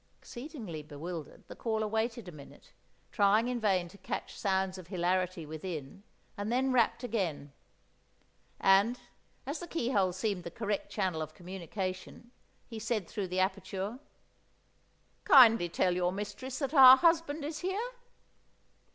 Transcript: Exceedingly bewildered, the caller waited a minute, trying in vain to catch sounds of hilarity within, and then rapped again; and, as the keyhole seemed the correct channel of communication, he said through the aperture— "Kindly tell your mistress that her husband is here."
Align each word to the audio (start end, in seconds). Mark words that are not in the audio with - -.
Exceedingly 0.17 0.81
bewildered, 0.81 1.43
the 1.47 1.55
caller 1.55 1.87
waited 1.87 2.27
a 2.27 2.31
minute, 2.31 2.73
trying 3.11 3.47
in 3.47 3.59
vain 3.59 3.87
to 3.89 3.99
catch 3.99 4.35
sounds 4.35 4.79
of 4.79 4.87
hilarity 4.87 5.45
within, 5.45 6.01
and 6.35 6.51
then 6.51 6.71
rapped 6.71 7.03
again; 7.03 7.53
and, 8.59 8.99
as 9.45 9.59
the 9.59 9.67
keyhole 9.67 10.11
seemed 10.11 10.43
the 10.43 10.49
correct 10.49 10.89
channel 10.91 11.21
of 11.21 11.35
communication, 11.35 12.31
he 12.65 12.79
said 12.79 13.07
through 13.07 13.27
the 13.27 13.39
aperture— 13.39 13.99
"Kindly 15.23 15.69
tell 15.69 15.95
your 15.95 16.11
mistress 16.11 16.57
that 16.57 16.71
her 16.71 16.95
husband 16.95 17.45
is 17.45 17.59
here." 17.59 17.91